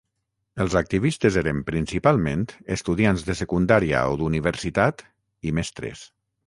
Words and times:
Els 0.63 0.77
activistes 0.79 1.37
eren 1.41 1.59
principalment 1.67 2.47
estudiants 2.79 3.29
de 3.31 3.39
secundària 3.43 4.05
o 4.15 4.21
d'universitat 4.25 5.07
i 5.51 5.57
mestres. 5.61 6.07